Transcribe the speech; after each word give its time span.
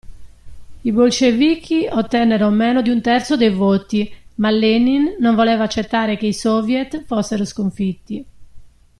I 0.83 0.91
bolscevichi 0.91 1.87
ottennero 1.91 2.49
meno 2.49 2.81
di 2.81 2.89
un 2.89 3.01
terzo 3.01 3.37
dei 3.37 3.51
voti 3.51 4.11
ma 4.37 4.49
Lenin 4.49 5.17
non 5.19 5.35
voleva 5.35 5.65
accettare 5.65 6.17
che 6.17 6.25
i 6.25 6.33
Soviet 6.33 7.03
fossero 7.03 7.45
sconfitti. 7.45 8.25